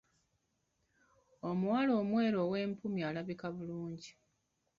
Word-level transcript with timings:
Omuwala 1.49 1.91
omweru 2.01 2.37
ow’empumi 2.45 3.01
alabika 3.09 3.47
bulungi. 3.55 4.11